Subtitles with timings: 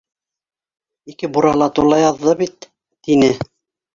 [1.13, 2.69] Ике бура ла тула яҙҙы бит,—
[3.09, 3.31] тине.